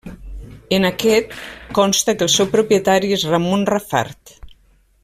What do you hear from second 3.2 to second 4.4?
Ramon Rafart.